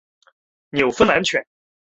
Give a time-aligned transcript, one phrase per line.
[0.71, 1.45] 纽芬兰犬。